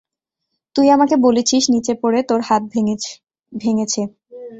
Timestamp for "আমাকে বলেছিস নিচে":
0.89-1.93